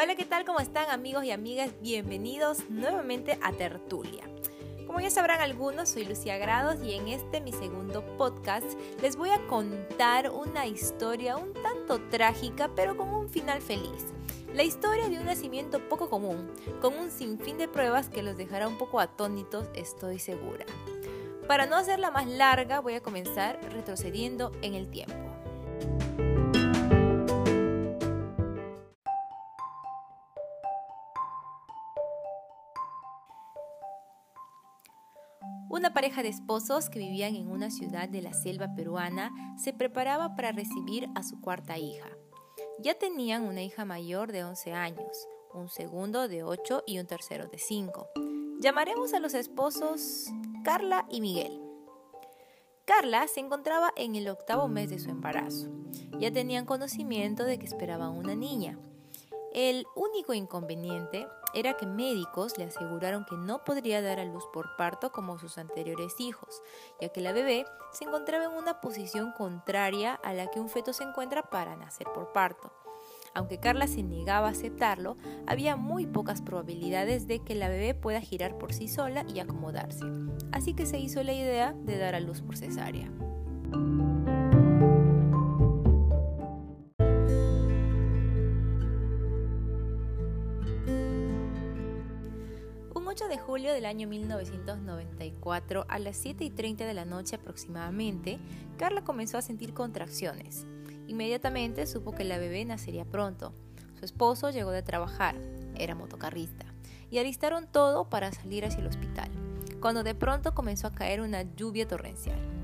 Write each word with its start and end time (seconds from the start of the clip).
Hola, 0.00 0.14
¿qué 0.14 0.24
tal? 0.24 0.44
¿Cómo 0.44 0.60
están 0.60 0.88
amigos 0.90 1.24
y 1.24 1.32
amigas? 1.32 1.72
Bienvenidos 1.82 2.70
nuevamente 2.70 3.36
a 3.42 3.50
Tertulia. 3.50 4.22
Como 4.86 5.00
ya 5.00 5.10
sabrán 5.10 5.40
algunos, 5.40 5.88
soy 5.88 6.04
Lucía 6.04 6.38
Grados 6.38 6.76
y 6.84 6.94
en 6.94 7.08
este 7.08 7.40
mi 7.40 7.50
segundo 7.50 8.04
podcast 8.16 8.64
les 9.02 9.16
voy 9.16 9.30
a 9.30 9.44
contar 9.48 10.30
una 10.30 10.68
historia 10.68 11.36
un 11.36 11.52
tanto 11.52 12.00
trágica 12.10 12.70
pero 12.76 12.96
con 12.96 13.08
un 13.08 13.28
final 13.28 13.60
feliz. 13.60 14.04
La 14.54 14.62
historia 14.62 15.08
de 15.08 15.18
un 15.18 15.26
nacimiento 15.26 15.80
poco 15.88 16.08
común, 16.08 16.48
con 16.80 16.96
un 16.96 17.10
sinfín 17.10 17.58
de 17.58 17.66
pruebas 17.66 18.08
que 18.08 18.22
los 18.22 18.36
dejará 18.36 18.68
un 18.68 18.78
poco 18.78 19.00
atónitos, 19.00 19.66
estoy 19.74 20.20
segura. 20.20 20.64
Para 21.48 21.66
no 21.66 21.74
hacerla 21.74 22.12
más 22.12 22.28
larga, 22.28 22.78
voy 22.78 22.94
a 22.94 23.02
comenzar 23.02 23.58
retrocediendo 23.72 24.52
en 24.62 24.74
el 24.74 24.88
tiempo. 24.88 25.27
Una 35.70 35.92
pareja 35.92 36.22
de 36.22 36.30
esposos 36.30 36.88
que 36.88 36.98
vivían 36.98 37.34
en 37.34 37.50
una 37.50 37.70
ciudad 37.70 38.08
de 38.08 38.22
la 38.22 38.32
selva 38.32 38.74
peruana 38.74 39.30
se 39.58 39.74
preparaba 39.74 40.34
para 40.34 40.50
recibir 40.50 41.10
a 41.14 41.22
su 41.22 41.40
cuarta 41.42 41.76
hija. 41.76 42.08
Ya 42.78 42.94
tenían 42.94 43.42
una 43.42 43.62
hija 43.62 43.84
mayor 43.84 44.32
de 44.32 44.44
11 44.44 44.72
años, 44.72 45.28
un 45.52 45.68
segundo 45.68 46.26
de 46.26 46.42
8 46.42 46.84
y 46.86 46.98
un 46.98 47.06
tercero 47.06 47.48
de 47.48 47.58
5. 47.58 48.08
Llamaremos 48.60 49.12
a 49.12 49.20
los 49.20 49.34
esposos 49.34 50.28
Carla 50.64 51.06
y 51.10 51.20
Miguel. 51.20 51.60
Carla 52.86 53.28
se 53.28 53.40
encontraba 53.40 53.92
en 53.96 54.16
el 54.16 54.26
octavo 54.28 54.68
mes 54.68 54.88
de 54.88 54.98
su 54.98 55.10
embarazo. 55.10 55.68
Ya 56.18 56.32
tenían 56.32 56.64
conocimiento 56.64 57.44
de 57.44 57.58
que 57.58 57.66
esperaban 57.66 58.16
una 58.16 58.34
niña. 58.34 58.78
El 59.60 59.88
único 59.96 60.34
inconveniente 60.34 61.26
era 61.52 61.76
que 61.76 61.84
médicos 61.84 62.56
le 62.58 62.62
aseguraron 62.62 63.24
que 63.24 63.36
no 63.36 63.64
podría 63.64 64.00
dar 64.00 64.20
a 64.20 64.24
luz 64.24 64.44
por 64.52 64.76
parto 64.76 65.10
como 65.10 65.36
sus 65.40 65.58
anteriores 65.58 66.14
hijos, 66.20 66.62
ya 67.00 67.08
que 67.08 67.20
la 67.20 67.32
bebé 67.32 67.64
se 67.90 68.04
encontraba 68.04 68.44
en 68.44 68.52
una 68.52 68.80
posición 68.80 69.32
contraria 69.32 70.14
a 70.14 70.32
la 70.32 70.48
que 70.48 70.60
un 70.60 70.68
feto 70.68 70.92
se 70.92 71.02
encuentra 71.02 71.50
para 71.50 71.74
nacer 71.74 72.06
por 72.14 72.32
parto. 72.32 72.72
Aunque 73.34 73.58
Carla 73.58 73.88
se 73.88 74.04
negaba 74.04 74.46
a 74.46 74.52
aceptarlo, 74.52 75.16
había 75.48 75.74
muy 75.74 76.06
pocas 76.06 76.40
probabilidades 76.40 77.26
de 77.26 77.40
que 77.40 77.56
la 77.56 77.68
bebé 77.68 77.94
pueda 77.94 78.20
girar 78.20 78.58
por 78.58 78.72
sí 78.72 78.86
sola 78.86 79.24
y 79.26 79.40
acomodarse. 79.40 80.04
Así 80.52 80.74
que 80.74 80.86
se 80.86 81.00
hizo 81.00 81.24
la 81.24 81.32
idea 81.32 81.72
de 81.72 81.98
dar 81.98 82.14
a 82.14 82.20
luz 82.20 82.42
por 82.42 82.56
cesárea. 82.56 83.10
8 93.18 93.26
de 93.26 93.38
julio 93.38 93.72
del 93.72 93.84
año 93.84 94.06
1994, 94.06 95.86
a 95.88 95.98
las 95.98 96.16
7 96.18 96.44
y 96.44 96.50
30 96.50 96.86
de 96.86 96.94
la 96.94 97.04
noche 97.04 97.34
aproximadamente, 97.34 98.38
Carla 98.76 99.02
comenzó 99.02 99.36
a 99.38 99.42
sentir 99.42 99.74
contracciones. 99.74 100.68
Inmediatamente 101.08 101.88
supo 101.88 102.12
que 102.12 102.22
la 102.22 102.38
bebé 102.38 102.64
nacería 102.64 103.04
pronto. 103.04 103.52
Su 103.98 104.04
esposo 104.04 104.50
llegó 104.50 104.70
de 104.70 104.84
trabajar, 104.84 105.34
era 105.74 105.96
motocarrista, 105.96 106.66
y 107.10 107.18
alistaron 107.18 107.66
todo 107.66 108.08
para 108.08 108.30
salir 108.30 108.64
hacia 108.64 108.82
el 108.82 108.86
hospital, 108.86 109.32
cuando 109.80 110.04
de 110.04 110.14
pronto 110.14 110.54
comenzó 110.54 110.86
a 110.86 110.94
caer 110.94 111.20
una 111.20 111.42
lluvia 111.42 111.88
torrencial. 111.88 112.57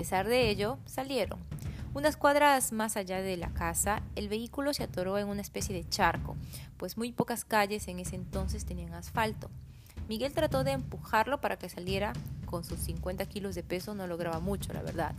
Pesar 0.00 0.26
de 0.26 0.48
ello, 0.48 0.78
salieron. 0.86 1.38
Unas 1.92 2.16
cuadras 2.16 2.72
más 2.72 2.96
allá 2.96 3.20
de 3.20 3.36
la 3.36 3.50
casa, 3.50 4.00
el 4.16 4.30
vehículo 4.30 4.72
se 4.72 4.84
atoró 4.84 5.18
en 5.18 5.28
una 5.28 5.42
especie 5.42 5.74
de 5.74 5.86
charco, 5.86 6.38
pues 6.78 6.96
muy 6.96 7.12
pocas 7.12 7.44
calles 7.44 7.86
en 7.86 7.98
ese 7.98 8.16
entonces 8.16 8.64
tenían 8.64 8.94
asfalto. 8.94 9.50
Miguel 10.08 10.32
trató 10.32 10.64
de 10.64 10.70
empujarlo 10.70 11.42
para 11.42 11.58
que 11.58 11.68
saliera, 11.68 12.14
con 12.46 12.64
sus 12.64 12.80
50 12.80 13.26
kilos 13.26 13.54
de 13.54 13.62
peso 13.62 13.94
no 13.94 14.06
lograba 14.06 14.40
mucho, 14.40 14.72
la 14.72 14.80
verdad. 14.80 15.14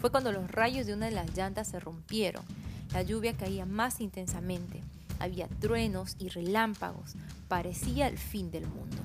Fue 0.00 0.12
cuando 0.12 0.30
los 0.30 0.48
rayos 0.48 0.86
de 0.86 0.94
una 0.94 1.06
de 1.06 1.16
las 1.16 1.36
llantas 1.36 1.66
se 1.66 1.80
rompieron. 1.80 2.44
La 2.92 3.02
lluvia 3.02 3.32
caía 3.32 3.66
más 3.66 4.00
intensamente. 4.00 4.84
Había 5.18 5.48
truenos 5.48 6.14
y 6.20 6.28
relámpagos. 6.28 7.14
Parecía 7.48 8.06
el 8.06 8.18
fin 8.18 8.52
del 8.52 8.68
mundo. 8.68 8.98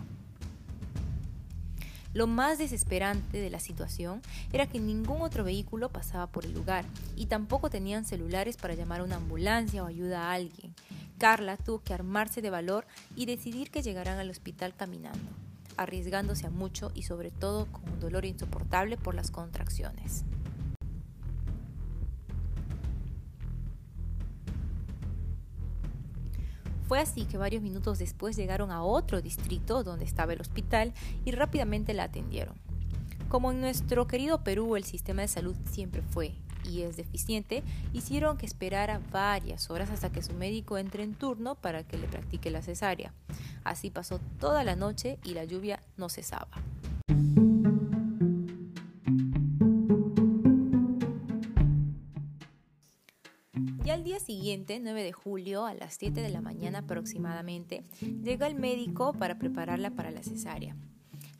Lo 2.17 2.25
más 2.25 2.57
desesperante 2.57 3.39
de 3.39 3.51
la 3.51 3.59
situación 3.59 4.23
era 4.51 4.65
que 4.65 4.79
ningún 4.79 5.21
otro 5.21 5.43
vehículo 5.43 5.89
pasaba 5.89 6.25
por 6.25 6.45
el 6.45 6.53
lugar 6.55 6.83
y 7.15 7.27
tampoco 7.27 7.69
tenían 7.69 8.05
celulares 8.05 8.57
para 8.57 8.73
llamar 8.73 9.01
a 9.01 9.03
una 9.03 9.17
ambulancia 9.17 9.83
o 9.83 9.85
ayuda 9.85 10.23
a 10.23 10.33
alguien. 10.33 10.73
Carla 11.19 11.57
tuvo 11.57 11.83
que 11.83 11.93
armarse 11.93 12.41
de 12.41 12.49
valor 12.49 12.87
y 13.15 13.27
decidir 13.27 13.69
que 13.69 13.83
llegaran 13.83 14.17
al 14.17 14.31
hospital 14.31 14.73
caminando, 14.75 15.29
arriesgándose 15.77 16.47
a 16.47 16.49
mucho 16.49 16.91
y 16.95 17.03
sobre 17.03 17.29
todo 17.29 17.67
con 17.67 17.87
un 17.87 17.99
dolor 17.99 18.25
insoportable 18.25 18.97
por 18.97 19.13
las 19.13 19.29
contracciones. 19.29 20.23
Fue 26.87 26.99
así 26.99 27.25
que 27.25 27.37
varios 27.37 27.61
minutos 27.61 27.99
después 27.99 28.37
llegaron 28.37 28.71
a 28.71 28.83
otro 28.83 29.21
distrito 29.21 29.83
donde 29.83 30.05
estaba 30.05 30.33
el 30.33 30.41
hospital 30.41 30.93
y 31.25 31.31
rápidamente 31.31 31.93
la 31.93 32.05
atendieron. 32.05 32.55
Como 33.27 33.51
en 33.51 33.59
nuestro 33.59 34.07
querido 34.07 34.43
Perú 34.43 34.77
el 34.77 34.85
sistema 34.85 35.21
de 35.21 35.27
salud 35.27 35.55
siempre 35.69 36.01
fue 36.01 36.33
y 36.63 36.83
es 36.83 36.95
deficiente, 36.95 37.63
hicieron 37.93 38.37
que 38.37 38.45
esperara 38.45 39.01
varias 39.11 39.69
horas 39.69 39.89
hasta 39.89 40.11
que 40.11 40.21
su 40.21 40.33
médico 40.33 40.77
entre 40.77 41.03
en 41.03 41.13
turno 41.13 41.55
para 41.55 41.83
que 41.83 41.97
le 41.97 42.07
practique 42.07 42.51
la 42.51 42.61
cesárea. 42.61 43.13
Así 43.63 43.89
pasó 43.89 44.19
toda 44.39 44.63
la 44.63 44.75
noche 44.75 45.19
y 45.23 45.33
la 45.33 45.43
lluvia 45.43 45.83
no 45.97 46.07
cesaba. 46.07 46.47
Ya 53.83 53.93
al 53.93 54.03
día 54.03 54.19
siguiente, 54.19 54.79
9 54.79 55.03
de 55.03 55.11
julio, 55.11 55.65
a 55.65 55.73
las 55.73 55.95
7 55.95 56.21
de 56.21 56.29
la 56.29 56.41
mañana 56.41 56.79
aproximadamente, 56.79 57.83
llega 58.01 58.47
el 58.47 58.55
médico 58.55 59.13
para 59.13 59.37
prepararla 59.37 59.91
para 59.91 60.11
la 60.11 60.23
cesárea. 60.23 60.75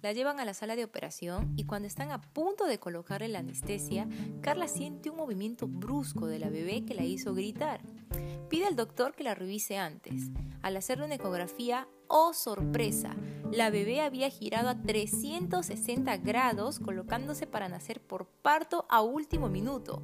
La 0.02 0.14
llevan 0.14 0.40
a 0.40 0.46
la 0.46 0.54
sala 0.54 0.76
de 0.76 0.84
operación 0.84 1.54
y 1.58 1.66
cuando 1.66 1.88
están 1.88 2.12
a 2.12 2.22
punto 2.22 2.66
de 2.66 2.80
colocarle 2.80 3.28
la 3.28 3.40
anestesia, 3.40 4.08
Carla 4.42 4.68
siente 4.68 5.10
un 5.10 5.18
movimiento 5.18 5.68
brusco 5.68 6.28
de 6.28 6.40
la 6.40 6.50
bebé 6.50 6.86
que 6.86 6.94
la 6.94 7.04
hizo 7.04 7.34
gritar. 7.34 7.82
Pide 8.50 8.66
al 8.66 8.76
doctor 8.76 9.14
que 9.16 9.24
la 9.24 9.36
revise 9.36 9.78
antes. 9.78 10.30
Al 10.62 10.78
hacerle 10.78 11.06
una 11.06 11.16
ecografía, 11.16 11.88
¡oh 12.08 12.34
sorpresa! 12.34 13.16
La 13.52 13.70
bebé 13.70 14.02
había 14.02 14.30
girado 14.30 14.70
a 14.70 14.82
360 14.82 16.18
grados 16.18 16.80
colocándose 16.80 17.48
para 17.48 17.70
nacer 17.70 18.02
por 18.02 18.26
parto 18.28 18.86
a 18.90 19.02
último 19.02 19.50
minuto. 19.50 20.02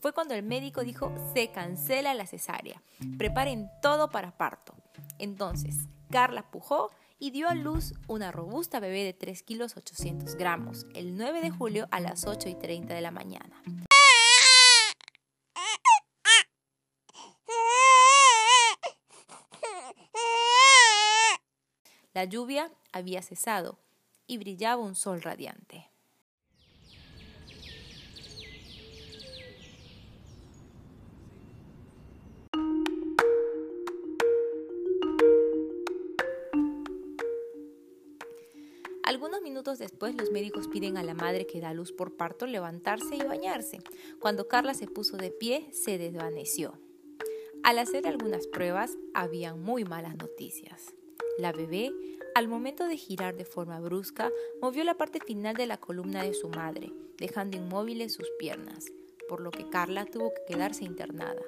Fue 0.00 0.12
cuando 0.12 0.34
el 0.34 0.42
médico 0.42 0.82
dijo 0.82 1.12
se 1.34 1.50
cancela 1.50 2.14
la 2.14 2.26
cesárea. 2.26 2.82
Preparen 3.18 3.70
todo 3.80 4.10
para 4.10 4.36
parto. 4.36 4.74
Entonces, 5.18 5.88
Carla 6.10 6.50
pujó 6.50 6.90
y 7.18 7.30
dio 7.30 7.48
a 7.48 7.54
luz 7.54 7.94
una 8.08 8.32
robusta 8.32 8.80
bebé 8.80 9.04
de 9.04 9.12
3 9.12 9.42
kilos 9.44 9.76
800 9.76 10.34
gramos 10.34 10.86
el 10.94 11.16
9 11.16 11.40
de 11.40 11.50
julio 11.50 11.86
a 11.92 12.00
las 12.00 12.26
8 12.26 12.48
y 12.48 12.54
30 12.56 12.92
de 12.94 13.00
la 13.00 13.12
mañana. 13.12 13.62
La 22.14 22.24
lluvia 22.24 22.70
había 22.92 23.22
cesado 23.22 23.78
y 24.26 24.36
brillaba 24.36 24.82
un 24.82 24.94
sol 24.94 25.22
radiante. 25.22 25.88
Algunos 39.04 39.40
minutos 39.42 39.78
después 39.78 40.14
los 40.14 40.30
médicos 40.30 40.68
piden 40.68 40.98
a 40.98 41.02
la 41.02 41.14
madre 41.14 41.46
que 41.46 41.60
da 41.60 41.72
luz 41.72 41.92
por 41.92 42.16
parto 42.16 42.46
levantarse 42.46 43.16
y 43.16 43.22
bañarse. 43.22 43.78
Cuando 44.20 44.48
Carla 44.48 44.74
se 44.74 44.86
puso 44.86 45.16
de 45.16 45.30
pie, 45.30 45.68
se 45.72 45.96
desvaneció. 45.96 46.78
Al 47.62 47.78
hacer 47.78 48.06
algunas 48.06 48.46
pruebas, 48.46 48.96
habían 49.14 49.62
muy 49.62 49.84
malas 49.84 50.16
noticias. 50.16 50.94
La 51.42 51.50
bebé, 51.50 51.92
al 52.36 52.46
momento 52.46 52.86
de 52.86 52.96
girar 52.96 53.34
de 53.34 53.44
forma 53.44 53.80
brusca, 53.80 54.30
movió 54.60 54.84
la 54.84 54.96
parte 54.96 55.18
final 55.18 55.56
de 55.56 55.66
la 55.66 55.76
columna 55.76 56.22
de 56.22 56.34
su 56.34 56.48
madre, 56.48 56.92
dejando 57.18 57.56
inmóviles 57.56 58.14
sus 58.14 58.30
piernas, 58.38 58.92
por 59.28 59.40
lo 59.40 59.50
que 59.50 59.68
Carla 59.68 60.06
tuvo 60.06 60.32
que 60.32 60.54
quedarse 60.54 60.84
internada. 60.84 61.42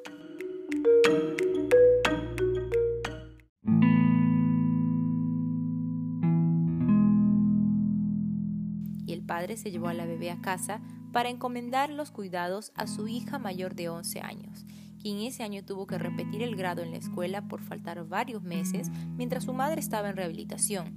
Y 9.06 9.12
el 9.12 9.22
padre 9.24 9.56
se 9.56 9.70
llevó 9.70 9.86
a 9.86 9.94
la 9.94 10.06
bebé 10.06 10.32
a 10.32 10.40
casa 10.40 10.80
para 11.12 11.28
encomendar 11.28 11.90
los 11.90 12.10
cuidados 12.10 12.72
a 12.74 12.88
su 12.88 13.06
hija 13.06 13.38
mayor 13.38 13.76
de 13.76 13.90
11 13.90 14.22
años, 14.22 14.66
quien 15.04 15.18
ese 15.18 15.42
año 15.42 15.62
tuvo 15.62 15.86
que 15.86 15.98
repetir 15.98 16.42
el 16.42 16.56
grado 16.56 16.80
en 16.80 16.90
la 16.90 16.96
escuela 16.96 17.46
por 17.46 17.60
faltar 17.60 18.02
varios 18.08 18.42
meses 18.42 18.90
mientras 19.18 19.44
su 19.44 19.52
madre 19.52 19.78
estaba 19.78 20.08
en 20.08 20.16
rehabilitación. 20.16 20.94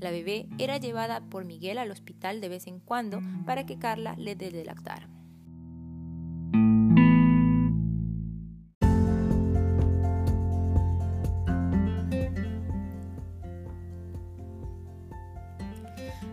La 0.00 0.10
bebé 0.10 0.48
era 0.58 0.78
llevada 0.78 1.20
por 1.30 1.44
Miguel 1.44 1.78
al 1.78 1.92
hospital 1.92 2.40
de 2.40 2.48
vez 2.48 2.66
en 2.66 2.80
cuando 2.80 3.20
para 3.46 3.64
que 3.64 3.78
Carla 3.78 4.16
le 4.18 4.34
dé. 4.34 4.50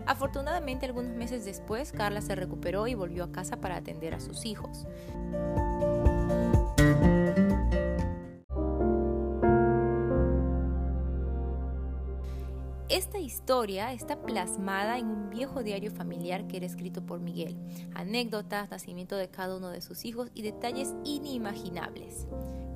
Afortunadamente, 0.06 0.86
algunos 0.86 1.14
meses 1.14 1.44
después, 1.44 1.92
Carla 1.92 2.20
se 2.20 2.34
recuperó 2.34 2.88
y 2.88 2.94
volvió 2.94 3.22
a 3.22 3.30
casa 3.30 3.60
para 3.60 3.76
atender 3.76 4.12
a 4.12 4.18
sus 4.18 4.44
hijos. 4.44 4.88
Esta 12.92 13.18
historia 13.18 13.94
está 13.94 14.20
plasmada 14.20 14.98
en 14.98 15.06
un 15.06 15.30
viejo 15.30 15.62
diario 15.62 15.90
familiar 15.90 16.46
que 16.46 16.58
era 16.58 16.66
escrito 16.66 17.00
por 17.00 17.20
Miguel. 17.20 17.56
Anécdotas, 17.94 18.70
nacimiento 18.70 19.16
de 19.16 19.30
cada 19.30 19.56
uno 19.56 19.70
de 19.70 19.80
sus 19.80 20.04
hijos 20.04 20.28
y 20.34 20.42
detalles 20.42 20.92
inimaginables. 21.02 22.26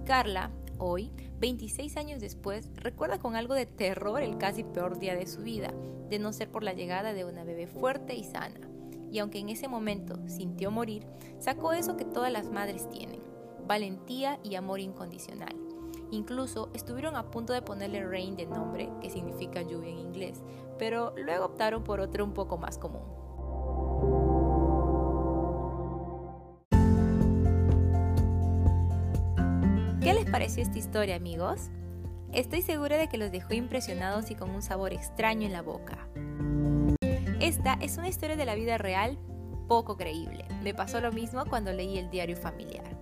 Carla, 0.07 0.51
hoy, 0.79 1.13
26 1.39 1.99
años 1.99 2.19
después, 2.19 2.71
recuerda 2.77 3.19
con 3.19 3.37
algo 3.37 3.53
de 3.53 3.67
terror 3.67 4.23
el 4.23 4.39
casi 4.39 4.65
peor 4.65 4.99
día 4.99 5.15
de 5.15 5.27
su 5.27 5.43
vida, 5.43 5.75
de 6.09 6.19
no 6.19 6.33
ser 6.33 6.51
por 6.51 6.63
la 6.63 6.73
llegada 6.73 7.13
de 7.13 7.27
una 7.27 7.45
bebé 7.45 7.67
fuerte 7.67 8.15
y 8.15 8.25
sana. 8.25 8.71
Y 9.13 9.19
aunque 9.19 9.41
en 9.41 9.51
ese 9.51 9.69
momento 9.69 10.19
sintió 10.29 10.71
morir, 10.71 11.07
sacó 11.41 11.75
eso 11.75 11.99
que 11.99 12.07
todas 12.07 12.33
las 12.33 12.51
madres 12.51 12.89
tienen, 12.89 13.21
valentía 13.67 14.41
y 14.43 14.55
amor 14.55 14.81
incondicional. 14.81 15.66
Incluso 16.11 16.71
estuvieron 16.75 17.17
a 17.17 17.31
punto 17.31 17.53
de 17.53 17.63
ponerle 17.63 18.07
Rain 18.07 18.37
de 18.37 18.47
nombre, 18.47 18.91
que 19.01 19.11
significa 19.11 19.63
lluvia 19.63 19.91
en 19.91 19.99
inglés, 19.99 20.43
pero 20.79 21.13
luego 21.17 21.47
optaron 21.47 21.83
por 21.83 22.01
otro 22.01 22.25
un 22.25 22.33
poco 22.33 22.59
más 22.59 22.79
común. 22.79 23.03
¿Qué 30.01 30.15
les 30.15 30.31
pareció 30.31 30.63
esta 30.63 30.79
historia, 30.79 31.17
amigos? 31.17 31.71
Estoy 32.33 32.63
segura 32.63 32.97
de 32.97 33.09
que 33.09 33.19
los 33.19 33.33
dejó 33.33 33.55
impresionados 33.55 34.31
y 34.31 34.37
con 34.37 34.51
un 34.51 34.63
sabor 34.63 34.93
extraño 34.93 35.47
en 35.47 35.53
la 35.53 35.63
boca. 35.63 36.09
Esta 37.41 37.75
es 37.81 37.97
una 37.97 38.09
historia 38.09 38.37
de 38.37 38.45
la 38.45 38.55
vida 38.55 38.79
real 38.79 39.19
poco 39.67 39.97
creíble. 39.97 40.45
Me 40.63 40.75
pasó 40.75 41.01
lo 41.01 41.13
mismo 41.13 41.45
cuando 41.47 41.73
leí 41.73 41.99
el 41.99 42.11
diario 42.11 42.37
familiar. 42.37 42.96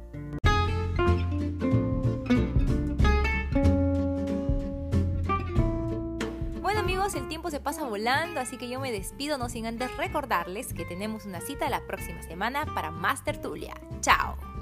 El 7.14 7.28
tiempo 7.28 7.50
se 7.50 7.60
pasa 7.60 7.84
volando, 7.84 8.40
así 8.40 8.56
que 8.56 8.68
yo 8.68 8.78
me 8.78 8.92
despido 8.92 9.38
no 9.38 9.48
sin 9.48 9.66
antes 9.66 9.94
recordarles 9.96 10.74
que 10.74 10.84
tenemos 10.84 11.24
una 11.24 11.40
cita 11.40 11.68
la 11.70 11.80
próxima 11.86 12.22
semana 12.22 12.66
para 12.74 12.90
más 12.90 13.24
tertulia. 13.24 13.74
¡Chao! 14.00 14.53